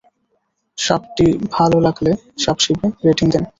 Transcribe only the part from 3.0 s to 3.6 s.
Rating দিবেন।